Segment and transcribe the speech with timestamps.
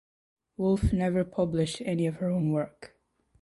[0.57, 2.97] Wolff never published any of her own work.